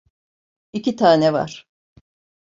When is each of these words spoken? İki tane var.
İki 0.73 0.95
tane 0.95 1.33
var. 1.33 1.67